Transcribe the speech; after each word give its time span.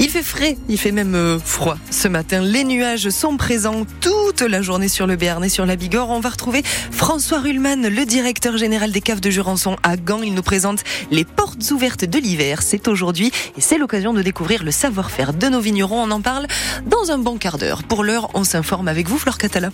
Il 0.00 0.10
fait 0.10 0.22
frais, 0.22 0.56
il 0.68 0.76
fait 0.76 0.90
même 0.90 1.14
euh, 1.14 1.38
froid 1.38 1.76
ce 1.90 2.08
matin. 2.08 2.40
Les 2.40 2.64
nuages 2.64 3.08
sont 3.10 3.36
présents 3.36 3.86
toute 4.00 4.40
la 4.40 4.60
journée 4.60 4.88
sur 4.88 5.06
le 5.06 5.16
Béarn 5.16 5.44
et 5.44 5.48
sur 5.48 5.66
la 5.66 5.76
Bigorre. 5.76 6.10
On 6.10 6.20
va 6.20 6.30
retrouver 6.30 6.62
François 6.90 7.40
Ruhlmann, 7.40 7.86
le 7.86 8.04
directeur 8.04 8.56
général 8.56 8.90
des 8.90 9.00
caves 9.00 9.20
de 9.20 9.30
Jurançon 9.30 9.76
à 9.82 9.96
Gand. 9.96 10.22
Il 10.22 10.34
nous 10.34 10.42
présente 10.42 10.82
les 11.10 11.24
portes 11.24 11.70
ouvertes 11.70 12.04
de 12.04 12.18
l'hiver. 12.18 12.62
C'est 12.62 12.88
aujourd'hui 12.88 13.30
et 13.56 13.60
c'est 13.60 13.78
l'occasion 13.78 14.12
de 14.12 14.22
découvrir 14.22 14.64
le 14.64 14.72
savoir-faire 14.72 15.32
de 15.32 15.46
nos 15.46 15.60
vignerons. 15.60 16.02
On 16.02 16.10
en 16.10 16.20
parle 16.20 16.46
dans 16.86 17.12
un 17.12 17.18
bon 17.18 17.38
quart 17.38 17.58
d'heure. 17.58 17.84
Pour 17.84 18.02
l'heure, 18.02 18.30
on 18.34 18.42
s'informe 18.44 18.88
avec 18.88 19.08
vous, 19.08 19.18
Fleur 19.18 19.38
Catala. 19.38 19.70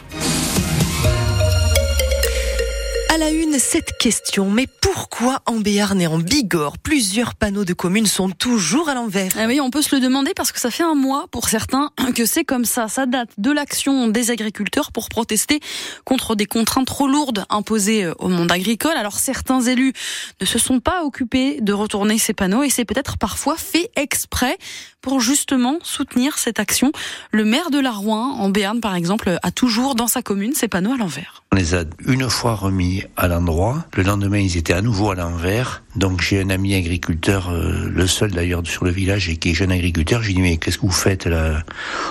À 3.12 3.18
la 3.18 3.30
une, 3.30 3.58
cette 3.58 3.98
question. 3.98 4.48
Mais 4.50 4.68
pourquoi 4.68 5.40
en 5.46 5.56
Béarn 5.56 6.00
et 6.00 6.06
en 6.06 6.20
Bigorre, 6.20 6.78
plusieurs 6.78 7.34
panneaux 7.34 7.64
de 7.64 7.72
communes 7.72 8.06
sont 8.06 8.30
toujours 8.30 8.88
à 8.88 8.94
l'envers? 8.94 9.32
Ah 9.36 9.46
Oui, 9.48 9.60
on 9.60 9.68
peut 9.68 9.82
se 9.82 9.96
le 9.96 10.00
demander 10.00 10.32
parce 10.32 10.52
que 10.52 10.60
ça 10.60 10.70
fait 10.70 10.84
un 10.84 10.94
mois 10.94 11.26
pour 11.32 11.48
certains 11.48 11.90
que 12.14 12.24
c'est 12.24 12.44
comme 12.44 12.64
ça. 12.64 12.86
Ça 12.86 13.06
date 13.06 13.30
de 13.36 13.50
l'action 13.50 14.06
des 14.06 14.30
agriculteurs 14.30 14.92
pour 14.92 15.08
protester 15.08 15.58
contre 16.04 16.36
des 16.36 16.46
contraintes 16.46 16.86
trop 16.86 17.08
lourdes 17.08 17.46
imposées 17.50 18.12
au 18.20 18.28
monde 18.28 18.52
agricole. 18.52 18.96
Alors 18.96 19.18
certains 19.18 19.60
élus 19.60 19.92
ne 20.40 20.46
se 20.46 20.60
sont 20.60 20.78
pas 20.78 21.02
occupés 21.02 21.60
de 21.60 21.72
retourner 21.72 22.16
ces 22.16 22.32
panneaux 22.32 22.62
et 22.62 22.70
c'est 22.70 22.84
peut-être 22.84 23.18
parfois 23.18 23.56
fait 23.56 23.90
exprès 23.96 24.56
pour 25.00 25.20
justement 25.20 25.80
soutenir 25.82 26.38
cette 26.38 26.60
action. 26.60 26.92
Le 27.32 27.44
maire 27.44 27.72
de 27.72 27.80
la 27.80 27.90
Rouen, 27.90 28.36
en 28.38 28.50
Béarn 28.50 28.80
par 28.80 28.94
exemple, 28.94 29.36
a 29.42 29.50
toujours 29.50 29.96
dans 29.96 30.06
sa 30.06 30.22
commune 30.22 30.54
ces 30.54 30.68
panneaux 30.68 30.92
à 30.92 30.96
l'envers. 30.96 31.39
On 31.52 31.56
les 31.56 31.74
a 31.74 31.82
une 32.06 32.30
fois 32.30 32.54
remis 32.54 33.02
à 33.16 33.26
l'endroit. 33.26 33.84
Le 33.96 34.04
lendemain, 34.04 34.38
ils 34.38 34.56
étaient 34.56 34.72
à 34.72 34.82
nouveau 34.82 35.10
à 35.10 35.16
l'envers. 35.16 35.82
Donc 35.96 36.20
j'ai 36.20 36.40
un 36.40 36.48
ami 36.48 36.76
agriculteur, 36.76 37.50
euh, 37.50 37.90
le 37.92 38.06
seul 38.06 38.30
d'ailleurs 38.30 38.62
sur 38.64 38.84
le 38.84 38.92
village 38.92 39.28
et 39.28 39.36
qui 39.36 39.50
est 39.50 39.54
jeune 39.54 39.72
agriculteur. 39.72 40.22
Je 40.22 40.28
lui 40.28 40.38
mais 40.38 40.58
qu'est-ce 40.58 40.78
que 40.78 40.86
vous 40.86 40.92
faites 40.92 41.26
là? 41.26 41.64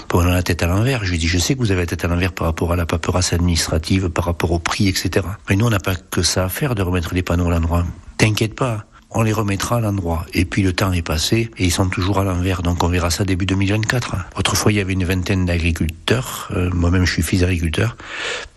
Pour 0.09 0.23
la 0.23 0.43
tête 0.43 0.61
à 0.61 0.67
l'envers 0.67 1.05
Je 1.05 1.11
lui 1.11 1.19
dis 1.19 1.27
je 1.29 1.37
sais 1.37 1.53
que 1.53 1.59
vous 1.59 1.71
avez 1.71 1.83
la 1.83 1.87
tête 1.87 2.03
à 2.03 2.09
l'envers 2.09 2.33
par 2.33 2.47
rapport 2.47 2.73
à 2.73 2.75
la 2.75 2.85
paperasse 2.85 3.31
administrative, 3.31 4.09
par 4.09 4.25
rapport 4.25 4.51
au 4.51 4.59
prix, 4.59 4.89
etc. 4.89 5.25
Mais 5.49 5.55
nous 5.55 5.67
on 5.67 5.69
n'a 5.69 5.79
pas 5.79 5.95
que 5.95 6.21
ça 6.21 6.43
à 6.43 6.49
faire 6.49 6.75
de 6.75 6.81
remettre 6.81 7.13
les 7.13 7.23
panneaux 7.23 7.47
à 7.47 7.51
l'endroit. 7.51 7.85
T'inquiète 8.17 8.55
pas 8.55 8.88
on 9.11 9.23
les 9.23 9.33
remettra 9.33 9.77
à 9.77 9.79
l'endroit. 9.79 10.25
Et 10.33 10.45
puis 10.45 10.61
le 10.61 10.73
temps 10.73 10.91
est 10.91 11.01
passé 11.01 11.49
et 11.57 11.65
ils 11.65 11.71
sont 11.71 11.89
toujours 11.89 12.19
à 12.19 12.23
l'envers. 12.23 12.61
Donc 12.61 12.83
on 12.83 12.89
verra 12.89 13.09
ça 13.09 13.25
début 13.25 13.45
2024. 13.45 14.15
Autrefois, 14.37 14.71
il 14.71 14.75
y 14.75 14.79
avait 14.79 14.93
une 14.93 15.03
vingtaine 15.03 15.45
d'agriculteurs. 15.45 16.49
Euh, 16.55 16.69
moi-même, 16.71 17.05
je 17.05 17.13
suis 17.13 17.23
fils 17.23 17.41
d'agriculteur. 17.41 17.97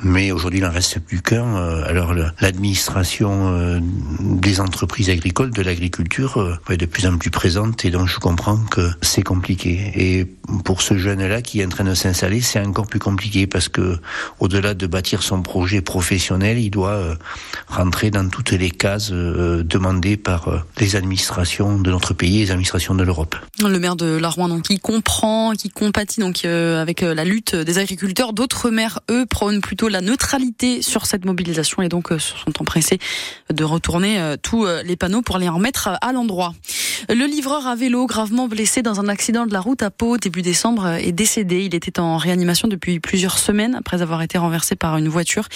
Mais 0.03 0.31
aujourd'hui, 0.31 0.61
il 0.61 0.63
n'en 0.63 0.71
reste 0.71 1.01
plus 1.01 1.23
qu'un. 1.23 1.57
Euh, 1.57 1.89
alors 1.89 2.15
l'administration 2.41 3.57
euh, 3.57 3.81
des 4.21 4.61
entreprises 4.61 5.09
agricoles, 5.09 5.53
de 5.53 5.63
l'agriculture, 5.63 6.61
est 6.69 6.77
de 6.77 6.87
plus 6.87 7.07
en 7.07 7.17
plus 7.17 7.31
présente. 7.31 7.85
Et 7.87 7.91
donc 7.91 8.09
je 8.09 8.19
comprends 8.19 8.59
que 8.59 8.91
c'est 9.01 9.23
compliqué. 9.23 9.93
Et 9.95 10.27
pour 10.65 10.83
ce 10.83 10.99
jeune-là 10.99 11.41
qui 11.41 11.61
est 11.61 11.65
en 11.65 11.71
train 11.71 11.85
de 11.85 11.95
s'installer, 11.95 12.43
c'est 12.43 12.61
encore 12.61 12.87
plus 12.87 12.99
compliqué 12.99 13.47
parce 13.47 13.69
que 13.71 13.97
au-delà 14.39 14.75
de 14.75 14.87
bâtir 14.87 15.23
son 15.23 15.41
projet 15.41 15.81
professionnel, 15.81 16.59
il 16.59 16.71
doit 16.71 17.17
rentrer 17.73 18.11
dans 18.11 18.29
toutes 18.29 18.53
les 18.53 18.71
cases 18.71 19.11
demandées 19.11 20.17
par 20.17 20.49
euh, 20.49 20.59
les 20.79 20.97
administrations 20.97 21.79
de 21.79 21.91
notre 21.91 22.15
pays 22.15 22.39
et 22.39 22.45
les 22.45 22.51
administrations 22.51 22.95
de 22.95 23.03
l'Europe. 23.03 23.37
Le 23.61 23.79
maire 23.79 23.97
de 23.97 24.17
La 24.17 24.29
Rouen, 24.29 24.49
donc, 24.49 24.63
qui 24.63 24.79
comprend, 24.79 25.53
qui 25.53 25.71
compatit 25.71 26.21
donc 26.21 26.45
euh, 26.45 26.81
avec 26.81 27.03
euh, 27.03 27.15
la 27.15 27.25
lutte 27.25 27.55
des 27.55 27.79
agriculteurs. 27.79 28.33
D'autres 28.33 28.71
maires, 28.71 29.01
eux, 29.11 29.27
prônent 29.27 29.61
plutôt 29.61 29.89
la 29.89 30.01
neutralité 30.01 30.83
sur 30.83 31.07
cette 31.07 31.25
mobilisation 31.25 31.83
et 31.83 31.89
donc 31.89 32.09
sont 32.19 32.61
empressés 32.61 32.99
de 33.53 33.65
retourner 33.65 34.37
tous 34.43 34.67
les 34.85 34.97
panneaux 34.97 35.23
pour 35.23 35.39
les 35.39 35.49
remettre 35.49 35.91
à 36.01 36.13
l'endroit. 36.13 36.55
Le 37.09 37.27
livreur 37.27 37.67
à 37.67 37.75
vélo, 37.75 38.07
gravement 38.07 38.47
blessé 38.47 38.83
dans 38.83 39.01
un 39.01 39.09
accident 39.09 39.47
de 39.47 39.53
la 39.53 39.61
route 39.61 39.83
à 39.83 39.91
Pau 39.91 40.19
début 40.19 40.43
décembre, 40.43 40.87
est 40.87 41.13
décédé. 41.13 41.65
Il 41.65 41.75
était 41.75 41.99
en 41.99 42.17
réanimation 42.17 42.69
depuis 42.69 43.01
plusieurs 43.01 43.39
semaines 43.39 43.75
après 43.75 44.03
avoir 44.03 44.23
été 44.23 44.39
renversé 44.39 44.77
par 44.77 44.97
une 44.97 45.09
voiture. 45.09 45.49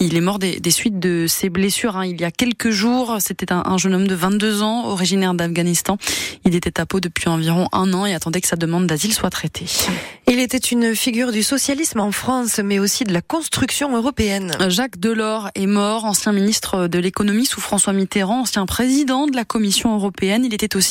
Il 0.00 0.16
est 0.16 0.20
mort 0.20 0.38
des, 0.38 0.70
suites 0.70 0.98
de 0.98 1.26
ses 1.28 1.50
blessures. 1.50 1.96
Hein. 1.96 2.06
Il 2.06 2.20
y 2.20 2.24
a 2.24 2.30
quelques 2.30 2.70
jours, 2.70 3.16
c'était 3.20 3.52
un, 3.52 3.62
un 3.64 3.78
jeune 3.78 3.94
homme 3.94 4.08
de 4.08 4.14
22 4.14 4.62
ans, 4.62 4.86
originaire 4.86 5.34
d'Afghanistan. 5.34 5.98
Il 6.44 6.54
était 6.54 6.80
à 6.80 6.86
Pau 6.86 7.00
depuis 7.00 7.28
environ 7.28 7.68
un 7.72 7.92
an 7.94 8.04
et 8.04 8.14
attendait 8.14 8.40
que 8.40 8.48
sa 8.48 8.56
demande 8.56 8.86
d'asile 8.86 9.12
soit 9.12 9.30
traitée. 9.30 9.66
Il 10.26 10.40
était 10.40 10.58
une 10.58 10.94
figure 10.94 11.32
du 11.32 11.42
socialisme 11.42 12.00
en 12.00 12.12
France, 12.12 12.60
mais 12.62 12.78
aussi 12.78 13.04
de 13.04 13.12
la 13.12 13.22
construction 13.22 13.96
européenne. 13.96 14.56
Jacques 14.68 14.98
Delors 14.98 15.50
est 15.54 15.66
mort, 15.66 16.04
ancien 16.04 16.32
ministre 16.32 16.86
de 16.86 16.98
l'économie 16.98 17.46
sous 17.46 17.60
François 17.60 17.92
Mitterrand, 17.92 18.40
ancien 18.40 18.66
président 18.66 19.26
de 19.26 19.36
la 19.36 19.44
Commission 19.44 19.94
européenne. 19.94 20.44
Il 20.44 20.54
était 20.54 20.76
aussi 20.76 20.87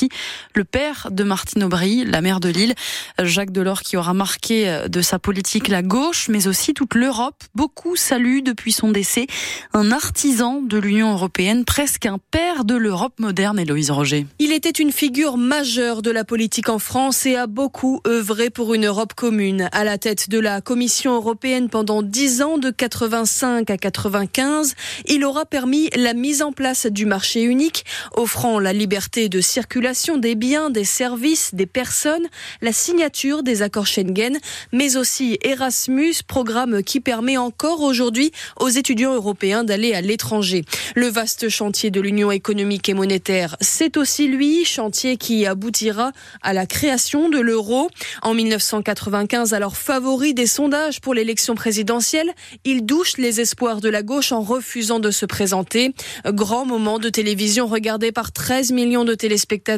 le 0.53 0.63
père 0.63 1.07
de 1.11 1.23
Martine 1.23 1.63
Aubry, 1.63 2.05
la 2.05 2.21
maire 2.21 2.39
de 2.39 2.49
Lille. 2.49 2.75
Jacques 3.21 3.51
Delors 3.51 3.81
qui 3.81 3.97
aura 3.97 4.13
marqué 4.13 4.83
de 4.87 5.01
sa 5.01 5.19
politique 5.19 5.67
la 5.67 5.81
gauche, 5.81 6.27
mais 6.29 6.47
aussi 6.47 6.73
toute 6.73 6.95
l'Europe. 6.95 7.43
Beaucoup 7.55 7.95
saluent 7.95 8.41
depuis 8.41 8.71
son 8.71 8.91
décès 8.91 9.27
un 9.73 9.91
artisan 9.91 10.61
de 10.61 10.77
l'Union 10.77 11.13
européenne, 11.13 11.65
presque 11.65 12.05
un 12.05 12.19
père 12.31 12.65
de 12.65 12.75
l'Europe 12.75 13.19
moderne, 13.19 13.59
Héloïse 13.59 13.91
Roger. 13.91 14.25
Il 14.39 14.51
était 14.51 14.69
une 14.69 14.91
figure 14.91 15.37
majeure 15.37 16.01
de 16.01 16.11
la 16.11 16.23
politique 16.23 16.69
en 16.69 16.79
France 16.79 17.25
et 17.25 17.35
a 17.35 17.47
beaucoup 17.47 18.01
œuvré 18.07 18.49
pour 18.49 18.73
une 18.73 18.85
Europe 18.85 19.13
commune. 19.13 19.69
À 19.71 19.83
la 19.83 19.97
tête 19.97 20.29
de 20.29 20.39
la 20.39 20.61
Commission 20.61 21.15
européenne 21.15 21.69
pendant 21.69 22.01
10 22.01 22.41
ans, 22.41 22.57
de 22.57 22.69
85 22.69 23.69
à 23.69 23.77
95, 23.77 24.75
il 25.05 25.23
aura 25.25 25.45
permis 25.45 25.89
la 25.95 26.13
mise 26.13 26.41
en 26.41 26.51
place 26.51 26.85
du 26.87 27.05
marché 27.05 27.43
unique, 27.43 27.85
offrant 28.15 28.59
la 28.59 28.73
liberté 28.73 29.29
de 29.29 29.41
circulation 29.41 29.86
des 30.17 30.35
biens, 30.35 30.69
des 30.69 30.83
services, 30.83 31.53
des 31.53 31.65
personnes, 31.65 32.27
la 32.61 32.73
signature 32.73 33.41
des 33.41 33.61
accords 33.61 33.87
Schengen, 33.87 34.37
mais 34.73 34.97
aussi 34.97 35.37
Erasmus, 35.43 36.15
programme 36.27 36.83
qui 36.83 36.99
permet 36.99 37.37
encore 37.37 37.81
aujourd'hui 37.81 38.31
aux 38.59 38.67
étudiants 38.67 39.13
européens 39.13 39.63
d'aller 39.63 39.93
à 39.93 40.01
l'étranger. 40.01 40.65
Le 40.95 41.07
vaste 41.07 41.47
chantier 41.47 41.89
de 41.89 42.01
l'Union 42.01 42.31
économique 42.31 42.89
et 42.89 42.93
monétaire 42.93 43.55
c'est 43.61 43.95
aussi 43.95 44.27
lui, 44.27 44.65
chantier 44.65 45.15
qui 45.15 45.45
aboutira 45.45 46.11
à 46.41 46.51
la 46.51 46.65
création 46.65 47.29
de 47.29 47.39
l'euro. 47.39 47.89
En 48.23 48.33
1995, 48.33 49.53
alors 49.53 49.77
favori 49.77 50.33
des 50.33 50.47
sondages 50.47 50.99
pour 50.99 51.13
l'élection 51.13 51.55
présidentielle, 51.55 52.33
il 52.65 52.85
douche 52.85 53.17
les 53.17 53.39
espoirs 53.39 53.79
de 53.79 53.89
la 53.89 54.03
gauche 54.03 54.31
en 54.31 54.41
refusant 54.41 54.99
de 54.99 55.11
se 55.11 55.25
présenter. 55.25 55.93
Grand 56.25 56.65
moment 56.65 56.99
de 56.99 57.09
télévision 57.09 57.67
regardé 57.67 58.11
par 58.11 58.33
13 58.33 58.71
millions 58.71 59.05
de 59.05 59.15
téléspectateurs. 59.15 59.76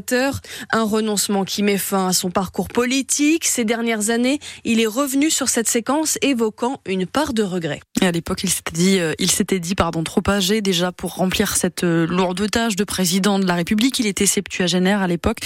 Un 0.72 0.84
renoncement 0.84 1.44
qui 1.44 1.64
met 1.64 1.78
fin 1.78 2.08
à 2.08 2.14
son 2.14 2.32
parcours 2.32 2.68
politique. 2.68 3.46
Ces 3.46 3.66
dernières 3.66 4.10
années, 4.10 4.40
il 4.64 4.80
est 4.80 4.88
revenu 4.88 5.30
sur 5.30 5.50
cette 5.50 5.68
séquence 5.68 6.18
évoquant 6.22 6.82
une 6.86 7.06
part 7.06 7.34
de 7.34 7.44
regret. 7.44 7.82
Et 8.02 8.06
à 8.06 8.12
l'époque, 8.12 8.42
il 8.44 8.50
s'était 8.50 8.72
dit, 8.72 9.00
euh, 9.00 9.14
il 9.20 9.32
s'était 9.32 9.60
dit, 9.60 9.76
pardon, 9.76 10.04
trop 10.04 10.24
âgé 10.28 10.62
déjà 10.62 10.92
pour 10.92 11.16
remplir 11.16 11.56
cette 11.56 11.84
euh, 11.84 12.08
lourde 12.08 12.50
tâche 12.50 12.76
de 12.76 12.84
président 12.84 13.00
président 13.00 13.40
de 13.40 13.48
la 13.48 13.56
République. 13.56 13.98
Il 14.00 14.06
était 14.06 14.26
septuagénaire 14.26 15.02
à 15.02 15.08
l'époque. 15.08 15.40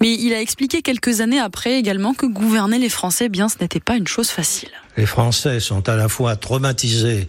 Mais 0.00 0.12
il 0.12 0.32
a 0.32 0.40
expliqué 0.40 0.80
quelques 0.80 1.20
années 1.20 1.40
après 1.40 1.78
également 1.78 2.14
que 2.14 2.26
gouverner 2.26 2.78
les 2.78 2.88
Français, 2.88 3.28
bien, 3.28 3.48
ce 3.48 3.56
n'était 3.60 3.80
pas 3.80 3.96
une 3.96 4.06
chose 4.06 4.28
facile. 4.28 4.68
Les 4.96 5.06
Français 5.06 5.60
sont 5.60 5.88
à 5.88 5.96
la 5.96 6.08
fois 6.08 6.36
traumatisés 6.36 7.28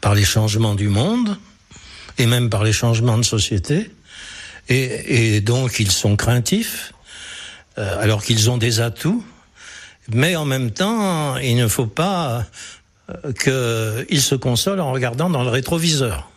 par 0.00 0.14
les 0.14 0.24
changements 0.24 0.74
du 0.74 0.88
monde 0.88 1.38
et 2.18 2.26
même 2.26 2.50
par 2.50 2.62
les 2.62 2.72
changements 2.72 3.18
de 3.18 3.24
société. 3.24 3.90
Et, 4.68 5.40
donc 5.40 5.78
ils 5.78 5.92
sont 5.92 6.16
craintifs, 6.16 6.92
euh, 7.78 8.02
alors 8.02 8.22
qu'ils 8.22 8.50
ont 8.50 8.58
des 8.58 8.80
atouts. 8.80 9.24
Mais 10.12 10.36
en 10.36 10.44
même 10.44 10.70
temps, 10.70 11.36
il 11.36 11.56
ne 11.56 11.68
faut 11.68 11.86
pas 11.86 12.44
euh, 13.24 14.04
qu'ils 14.08 14.22
se 14.22 14.34
consolent 14.34 14.80
en 14.80 14.92
regardant 14.92 15.30
dans 15.30 15.42
le 15.42 15.50
rétroviseur. 15.50 16.30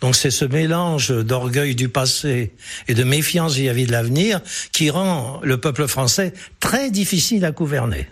Donc 0.00 0.16
c'est 0.16 0.30
ce 0.30 0.46
mélange 0.46 1.10
d'orgueil 1.10 1.74
du 1.74 1.90
passé 1.90 2.54
et 2.88 2.94
de 2.94 3.04
méfiance 3.04 3.54
vis-à-vis 3.54 3.86
de 3.86 3.92
l'avenir 3.92 4.40
qui 4.72 4.88
rend 4.88 5.40
le 5.42 5.60
peuple 5.60 5.86
français 5.86 6.32
très 6.58 6.90
difficile 6.90 7.44
à 7.44 7.50
gouverner. 7.50 8.08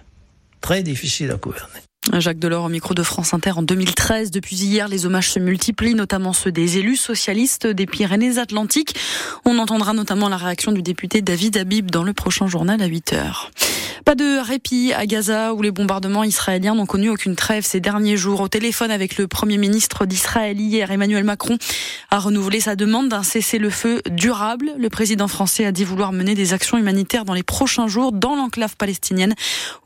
Très 0.61 0.83
difficile 0.83 1.31
à 1.31 1.37
gouverner. 1.37 1.88
Jacques 2.15 2.39
Delors 2.39 2.65
au 2.65 2.69
micro 2.69 2.95
de 2.95 3.03
France 3.03 3.35
Inter 3.35 3.53
en 3.57 3.63
2013. 3.63 4.31
Depuis 4.31 4.57
hier, 4.57 4.89
les 4.89 5.07
hommages 5.07 5.31
se 5.31 5.39
multiplient, 5.39 5.95
notamment 5.95 6.33
ceux 6.33 6.53
des 6.53 6.79
élus 6.79 6.97
socialistes 6.97 7.67
des 7.67 7.87
Pyrénées-Atlantiques. 7.87 8.95
On 9.45 9.59
entendra 9.59 9.93
notamment 9.93 10.29
la 10.29 10.37
réaction 10.37 10.73
du 10.73 10.83
député 10.83 11.23
David 11.23 11.57
Habib 11.57 11.91
dans 11.91 12.05
le 12.05 12.13
prochain 12.13 12.47
journal 12.47 12.81
à 12.83 12.87
8 12.87 13.13
heures. 13.13 13.51
Pas 14.09 14.15
de 14.15 14.41
répit 14.41 14.95
à 14.95 15.05
Gaza 15.05 15.53
où 15.53 15.61
les 15.61 15.71
bombardements 15.71 16.25
israéliens 16.25 16.75
n'ont 16.75 16.87
connu 16.87 17.11
aucune 17.11 17.37
trêve 17.37 17.67
ces 17.67 17.79
derniers 17.79 18.17
jours. 18.17 18.41
Au 18.41 18.49
téléphone 18.49 18.91
avec 18.91 19.19
le 19.19 19.29
Premier 19.29 19.59
ministre 19.59 20.07
d'Israël 20.07 20.59
hier, 20.59 20.91
Emmanuel 20.91 21.25
Macron 21.25 21.59
a 22.11 22.19
renouvelé 22.19 22.61
sa 22.61 22.75
demande 22.75 23.11
d'un 23.11 23.23
cessez-le-feu 23.23 24.01
durable. 24.11 24.73
Le 24.79 24.89
président 24.89 25.29
français 25.29 25.67
a 25.67 25.73
dit 25.73 25.85
vouloir 25.85 26.15
mener 26.15 26.35
des 26.35 26.55
actions 26.55 26.79
humanitaires 26.79 27.27
dans 27.27 27.35
les 27.35 27.43
prochains 27.43 27.87
jours 27.87 28.13
dans 28.13 28.35
l'enclave 28.35 28.77
palestinienne 28.77 29.35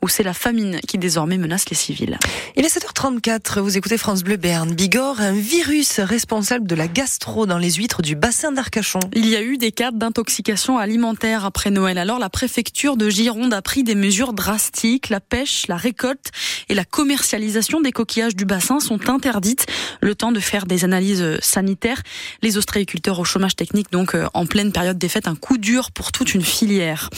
où 0.01 0.07
c'est 0.07 0.23
la 0.23 0.33
famine 0.33 0.79
qui 0.87 0.97
désormais 0.97 1.37
menace 1.37 1.69
les 1.69 1.75
civils. 1.75 2.17
Il 2.55 2.63
est 2.63 2.73
7h34, 2.73 3.59
vous 3.59 3.75
écoutez 3.75 3.97
France 3.97 4.23
Bleu 4.23 4.37
Berne. 4.37 4.73
Bigorre, 4.73 5.19
un 5.19 5.33
virus 5.33 5.99
responsable 5.99 6.65
de 6.65 6.75
la 6.75 6.87
gastro 6.87 7.45
dans 7.45 7.57
les 7.57 7.71
huîtres 7.71 8.01
du 8.01 8.15
bassin 8.15 8.53
d'Arcachon. 8.53 9.01
Il 9.11 9.27
y 9.27 9.35
a 9.35 9.41
eu 9.41 9.57
des 9.57 9.73
cas 9.73 9.91
d'intoxication 9.91 10.77
alimentaire 10.77 11.43
après 11.43 11.71
Noël. 11.71 11.97
Alors 11.97 12.19
la 12.19 12.29
préfecture 12.29 12.95
de 12.95 13.09
Gironde 13.09 13.53
a 13.53 13.61
pris 13.61 13.83
des 13.83 13.95
mesures 13.95 14.12
mesures 14.13 14.33
drastiques. 14.33 15.09
La 15.09 15.19
pêche, 15.19 15.65
la 15.67 15.75
récolte 15.75 16.29
et 16.69 16.75
la 16.75 16.85
commercialisation 16.85 17.81
des 17.81 17.91
coquillages 17.91 18.35
du 18.35 18.45
bassin 18.45 18.79
sont 18.79 19.09
interdites. 19.09 19.65
Le 20.01 20.13
temps 20.13 20.31
de 20.31 20.39
faire 20.39 20.67
des 20.67 20.83
analyses 20.85 21.39
sanitaires. 21.41 22.03
Les 22.43 22.59
ostréiculteurs 22.59 23.17
au 23.17 23.23
chômage 23.23 23.55
technique, 23.55 23.91
donc 23.91 24.13
euh, 24.13 24.27
en 24.35 24.45
pleine 24.45 24.71
période 24.71 24.99
des 24.99 25.09
fêtes, 25.09 25.27
un 25.27 25.33
coup 25.35 25.57
dur 25.57 25.89
pour 25.89 26.11
toute 26.11 26.35
une 26.35 26.43
filière. 26.43 27.09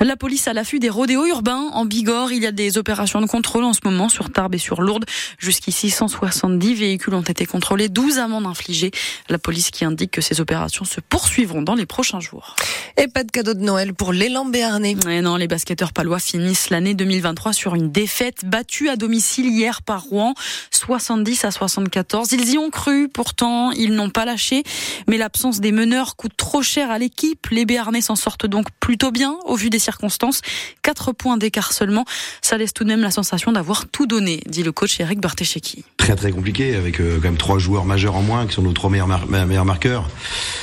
La 0.00 0.14
police 0.14 0.46
à 0.46 0.52
l'affût 0.52 0.78
des 0.78 0.90
rodéos 0.90 1.26
urbains 1.26 1.70
en 1.72 1.86
Bigorre. 1.86 2.30
Il 2.30 2.44
y 2.44 2.46
a 2.46 2.52
des 2.52 2.78
opérations 2.78 3.20
de 3.20 3.26
contrôle 3.26 3.64
en 3.64 3.72
ce 3.72 3.80
moment 3.84 4.08
sur 4.08 4.30
Tarbes 4.30 4.54
et 4.54 4.58
sur 4.58 4.80
Lourdes. 4.80 5.06
Jusqu'ici, 5.38 5.90
170 5.90 6.74
véhicules 6.74 7.14
ont 7.14 7.22
été 7.22 7.46
contrôlés, 7.46 7.88
12 7.88 8.18
amendes 8.18 8.46
infligées. 8.46 8.92
La 9.28 9.38
police 9.38 9.72
qui 9.72 9.84
indique 9.84 10.12
que 10.12 10.20
ces 10.20 10.40
opérations 10.40 10.84
se 10.84 11.00
poursuivront 11.00 11.62
dans 11.62 11.74
les 11.74 11.86
prochains 11.86 12.20
jours. 12.20 12.54
Et 12.96 13.08
pas 13.08 13.24
de 13.24 13.32
cadeau 13.32 13.54
de 13.54 13.60
Noël 13.60 13.92
pour 13.92 14.12
l'élan 14.12 14.44
béarnais. 14.44 14.94
non, 15.20 15.34
les 15.34 15.48
basketteurs 15.48 15.92
palois 15.92 16.20
finissent 16.20 16.43
l'année 16.70 16.94
2023 16.94 17.52
sur 17.52 17.74
une 17.74 17.90
défaite 17.90 18.44
battue 18.44 18.88
à 18.88 18.96
domicile 18.96 19.46
hier 19.46 19.82
par 19.82 20.02
Rouen, 20.02 20.34
70 20.70 21.44
à 21.44 21.50
74. 21.50 22.32
Ils 22.32 22.50
y 22.50 22.58
ont 22.58 22.70
cru, 22.70 23.08
pourtant 23.08 23.70
ils 23.72 23.94
n'ont 23.94 24.10
pas 24.10 24.24
lâché, 24.24 24.62
mais 25.08 25.16
l'absence 25.16 25.60
des 25.60 25.72
meneurs 25.72 26.16
coûte 26.16 26.36
trop 26.36 26.62
cher 26.62 26.90
à 26.90 26.98
l'équipe. 26.98 27.46
Les 27.50 27.64
Béarnais 27.64 28.00
s'en 28.00 28.16
sortent 28.16 28.46
donc 28.46 28.68
plutôt 28.80 29.10
bien 29.10 29.36
au 29.44 29.56
vu 29.56 29.70
des 29.70 29.78
circonstances. 29.78 30.40
Quatre 30.82 31.12
points 31.12 31.36
d'écart 31.36 31.72
seulement, 31.72 32.04
ça 32.42 32.58
laisse 32.58 32.72
tout 32.72 32.84
de 32.84 32.88
même 32.88 33.02
la 33.02 33.10
sensation 33.10 33.52
d'avoir 33.52 33.86
tout 33.86 34.06
donné, 34.06 34.40
dit 34.46 34.62
le 34.62 34.72
coach 34.72 35.00
Eric 35.00 35.20
Bartesheki. 35.20 35.84
Très 35.96 36.16
très 36.16 36.32
compliqué 36.32 36.74
avec 36.74 37.00
euh, 37.00 37.16
quand 37.16 37.28
même 37.28 37.36
trois 37.36 37.58
joueurs 37.58 37.84
majeurs 37.84 38.16
en 38.16 38.22
moins 38.22 38.46
qui 38.46 38.54
sont 38.54 38.62
nos 38.62 38.72
trois 38.72 38.90
meilleurs, 38.90 39.08
meilleurs 39.28 39.64
marqueurs 39.64 40.08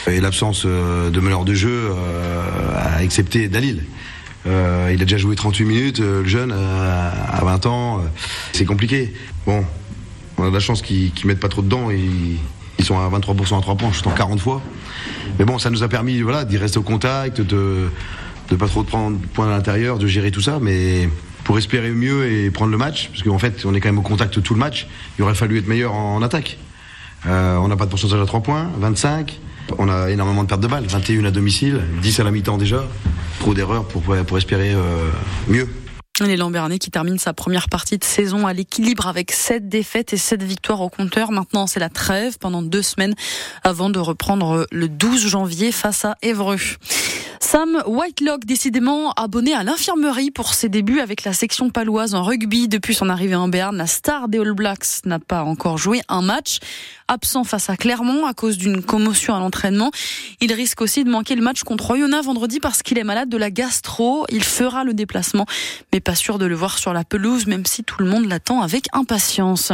et 0.07 0.19
l'absence 0.19 0.63
euh, 0.65 1.09
de 1.09 1.19
meneurs 1.19 1.45
de 1.45 1.53
jeu 1.53 1.91
à 2.75 2.97
euh, 2.97 2.99
excepté 2.99 3.47
Dalil. 3.47 3.83
Euh, 4.47 4.91
il 4.93 5.01
a 5.01 5.05
déjà 5.05 5.17
joué 5.17 5.35
38 5.35 5.65
minutes, 5.65 5.99
euh, 5.99 6.23
le 6.23 6.27
jeune, 6.27 6.51
à 6.51 7.43
20 7.43 7.65
ans. 7.67 8.01
c'est 8.53 8.65
compliqué. 8.65 9.13
Bon, 9.45 9.63
on 10.37 10.43
a 10.43 10.49
de 10.49 10.53
la 10.53 10.59
chance 10.59 10.81
qu'ils 10.81 11.11
qu 11.11 11.27
mettent 11.27 11.39
pas 11.39 11.49
trop 11.49 11.61
dedans. 11.61 11.91
Ils, 11.91 12.37
ils 12.79 12.85
sont 12.85 12.97
à 12.97 13.09
23% 13.09 13.59
à 13.59 13.61
3 13.61 13.75
points, 13.75 13.91
je 13.91 14.07
en 14.09 14.11
40 14.11 14.39
fois. 14.39 14.61
Mais 15.37 15.45
bon, 15.45 15.59
ça 15.59 15.69
nous 15.69 15.83
a 15.83 15.87
permis 15.87 16.21
voilà, 16.21 16.45
d'y 16.45 16.57
rester 16.57 16.79
au 16.79 16.83
contact, 16.83 17.41
de 17.41 17.89
ne 18.51 18.55
pas 18.55 18.67
trop 18.67 18.83
prendre 18.83 19.19
points 19.33 19.47
à 19.47 19.51
l'intérieur, 19.51 19.99
de 19.99 20.07
gérer 20.07 20.31
tout 20.31 20.41
ça. 20.41 20.57
Mais 20.59 21.07
pour 21.43 21.57
espérer 21.57 21.91
mieux 21.91 22.31
et 22.31 22.49
prendre 22.49 22.71
le 22.71 22.77
match, 22.77 23.09
parce 23.09 23.23
qu'en 23.23 23.37
fait, 23.37 23.65
on 23.65 23.73
est 23.75 23.79
quand 23.79 23.89
même 23.89 23.99
au 23.99 24.03
contact 24.03 24.41
tout 24.41 24.53
le 24.53 24.59
match, 24.59 24.87
il 25.17 25.23
aurait 25.23 25.35
fallu 25.35 25.59
être 25.59 25.67
meilleur 25.67 25.93
en, 25.93 26.15
en 26.15 26.21
attaque. 26.21 26.57
Euh, 27.27 27.57
on 27.57 27.67
n'a 27.67 27.75
pas 27.75 27.85
de 27.85 27.89
pourcentage 27.89 28.19
à 28.19 28.25
3 28.25 28.41
points, 28.41 28.69
25. 28.79 29.39
On 29.77 29.89
a 29.89 30.09
énormément 30.09 30.43
de 30.43 30.49
pertes 30.49 30.61
de 30.61 30.67
balles, 30.67 30.85
21 30.87 31.25
à 31.25 31.31
domicile, 31.31 31.81
10 32.01 32.19
à 32.19 32.23
la 32.23 32.31
mi-temps 32.31 32.57
déjà. 32.57 32.87
Trop 33.41 33.55
d'erreurs 33.55 33.85
pour, 33.85 34.03
pour 34.03 34.37
espérer 34.37 34.71
euh, 34.71 35.09
mieux. 35.47 35.67
L'élan 36.19 36.51
Bernet 36.51 36.77
qui 36.77 36.91
termine 36.91 37.17
sa 37.17 37.33
première 37.33 37.69
partie 37.69 37.97
de 37.97 38.03
saison 38.03 38.45
à 38.45 38.53
l'équilibre 38.53 39.07
avec 39.07 39.31
7 39.31 39.67
défaites 39.67 40.13
et 40.13 40.17
7 40.17 40.43
victoires 40.43 40.81
au 40.81 40.89
compteur. 40.89 41.31
Maintenant, 41.31 41.65
c'est 41.65 41.79
la 41.79 41.89
trêve 41.89 42.37
pendant 42.37 42.61
deux 42.61 42.83
semaines 42.83 43.15
avant 43.63 43.89
de 43.89 43.97
reprendre 43.97 44.67
le 44.71 44.87
12 44.87 45.25
janvier 45.27 45.71
face 45.71 46.05
à 46.05 46.17
Évreux. 46.21 46.59
Sam 47.51 47.83
Whitelock, 47.85 48.45
décidément 48.45 49.11
abonné 49.11 49.53
à 49.53 49.65
l'infirmerie 49.65 50.31
pour 50.31 50.53
ses 50.53 50.69
débuts 50.69 51.01
avec 51.01 51.25
la 51.25 51.33
section 51.33 51.69
paloise 51.69 52.15
en 52.15 52.23
rugby. 52.23 52.69
Depuis 52.69 52.95
son 52.95 53.09
arrivée 53.09 53.35
en 53.35 53.49
Berne, 53.49 53.75
la 53.75 53.87
star 53.87 54.29
des 54.29 54.39
All 54.39 54.53
Blacks 54.53 55.03
n'a 55.03 55.19
pas 55.19 55.43
encore 55.43 55.77
joué 55.77 55.99
un 56.07 56.21
match. 56.21 56.59
Absent 57.09 57.43
face 57.43 57.69
à 57.69 57.75
Clermont 57.75 58.25
à 58.25 58.33
cause 58.33 58.57
d'une 58.57 58.81
commotion 58.81 59.35
à 59.35 59.39
l'entraînement. 59.39 59.91
Il 60.39 60.53
risque 60.53 60.79
aussi 60.79 61.03
de 61.03 61.09
manquer 61.09 61.35
le 61.35 61.41
match 61.41 61.63
contre 61.63 61.91
Oyonnax 61.91 62.25
vendredi 62.25 62.61
parce 62.61 62.83
qu'il 62.83 62.97
est 62.97 63.03
malade 63.03 63.27
de 63.27 63.35
la 63.35 63.51
gastro. 63.51 64.25
Il 64.29 64.45
fera 64.45 64.85
le 64.85 64.93
déplacement, 64.93 65.45
mais 65.91 65.99
pas 65.99 66.15
sûr 66.15 66.39
de 66.39 66.45
le 66.45 66.55
voir 66.55 66.79
sur 66.79 66.93
la 66.93 67.03
pelouse, 67.03 67.47
même 67.47 67.65
si 67.65 67.83
tout 67.83 68.01
le 68.01 68.05
monde 68.05 68.29
l'attend 68.29 68.61
avec 68.61 68.85
impatience. 68.93 69.73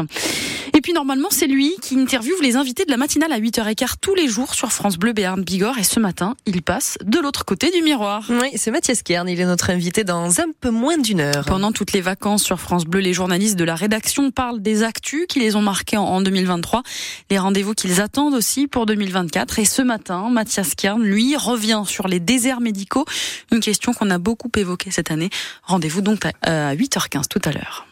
Et 0.87 0.91
puis 0.91 0.93
normalement, 0.93 1.27
c'est 1.29 1.47
lui 1.47 1.75
qui 1.81 1.99
interviewe 1.99 2.41
les 2.41 2.55
invités 2.55 2.85
de 2.85 2.91
la 2.91 2.95
matinale 2.95 3.33
à 3.33 3.41
8h15 3.41 3.95
tous 3.99 4.15
les 4.15 4.29
jours 4.29 4.53
sur 4.53 4.71
France 4.71 4.95
Bleu 4.95 5.11
Béarn 5.11 5.43
Bigorre. 5.43 5.77
Et 5.79 5.83
ce 5.83 5.99
matin, 5.99 6.37
il 6.45 6.61
passe 6.61 6.97
de 7.03 7.19
l'autre 7.19 7.43
côté 7.43 7.71
du 7.71 7.81
miroir. 7.81 8.23
Oui, 8.29 8.51
c'est 8.55 8.71
Mathias 8.71 9.03
Kern. 9.03 9.27
Il 9.27 9.37
est 9.41 9.45
notre 9.45 9.69
invité 9.69 10.05
dans 10.05 10.39
un 10.39 10.45
peu 10.61 10.69
moins 10.69 10.97
d'une 10.97 11.19
heure. 11.19 11.43
Pendant 11.43 11.73
toutes 11.73 11.91
les 11.91 11.99
vacances 11.99 12.41
sur 12.41 12.61
France 12.61 12.85
Bleu, 12.85 13.01
les 13.01 13.11
journalistes 13.11 13.57
de 13.57 13.65
la 13.65 13.75
rédaction 13.75 14.31
parlent 14.31 14.61
des 14.61 14.83
actus 14.83 15.25
qui 15.27 15.41
les 15.41 15.57
ont 15.57 15.61
marqués 15.61 15.97
en 15.97 16.21
2023, 16.21 16.83
les 17.31 17.37
rendez-vous 17.37 17.73
qu'ils 17.73 17.99
attendent 17.99 18.35
aussi 18.35 18.67
pour 18.67 18.85
2024. 18.85 19.59
Et 19.59 19.65
ce 19.65 19.81
matin, 19.81 20.29
Mathias 20.31 20.73
Kern, 20.73 21.03
lui, 21.03 21.35
revient 21.35 21.83
sur 21.85 22.07
les 22.07 22.21
déserts 22.21 22.61
médicaux, 22.61 23.03
une 23.51 23.59
question 23.59 23.91
qu'on 23.91 24.09
a 24.09 24.19
beaucoup 24.19 24.51
évoquée 24.55 24.91
cette 24.91 25.11
année. 25.11 25.31
Rendez-vous 25.63 25.99
donc 25.99 26.21
à 26.43 26.75
8h15 26.75 27.27
tout 27.27 27.41
à 27.43 27.51
l'heure. 27.51 27.87